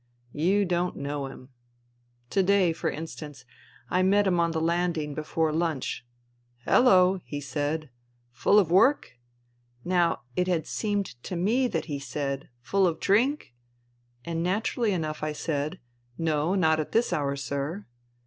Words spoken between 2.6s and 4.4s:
for instance, I met him